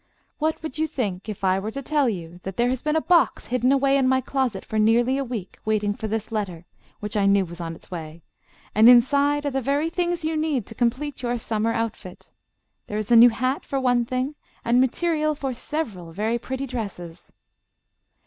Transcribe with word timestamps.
"What 0.39 0.63
would 0.63 0.79
you 0.79 0.87
think 0.87 1.29
if 1.29 1.43
I 1.43 1.59
were 1.59 1.69
to 1.69 1.83
tell 1.83 2.09
you 2.09 2.39
that 2.41 2.57
there 2.57 2.69
has 2.69 2.81
been 2.81 2.95
a 2.95 3.01
box 3.01 3.45
hidden 3.53 3.71
away 3.71 3.97
in 3.97 4.07
my 4.07 4.19
closet 4.19 4.65
for 4.65 4.79
nearly 4.79 5.15
a 5.19 5.23
week, 5.23 5.59
waiting 5.63 5.93
for 5.93 6.07
this 6.07 6.31
letter, 6.31 6.65
which 7.01 7.15
I 7.15 7.27
knew 7.27 7.45
was 7.45 7.61
on 7.61 7.75
its 7.75 7.91
way, 7.91 8.23
and 8.73 8.89
inside 8.89 9.45
are 9.45 9.51
the 9.51 9.61
very 9.61 9.91
things 9.91 10.25
you 10.25 10.35
need 10.35 10.65
to 10.65 10.73
complete 10.73 11.21
your 11.21 11.37
summer 11.37 11.71
outfit? 11.71 12.31
There 12.87 12.97
is 12.97 13.11
a 13.11 13.15
new 13.15 13.29
hat, 13.29 13.63
for 13.63 13.79
one 13.79 14.03
thing, 14.03 14.33
and 14.65 14.81
material 14.81 15.35
for 15.35 15.53
several 15.53 16.11
very 16.11 16.39
pretty 16.39 16.65
dresses." 16.65 17.31